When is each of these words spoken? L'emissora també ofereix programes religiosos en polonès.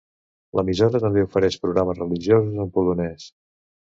L'emissora 0.59 1.01
també 1.03 1.25
ofereix 1.27 1.57
programes 1.65 1.99
religiosos 2.03 2.57
en 2.65 2.73
polonès. 2.79 3.29